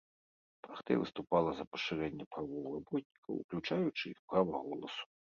[0.67, 5.03] Партыя выступала за пашырэнне правоў работнікаў, уключаючы іх права голасу.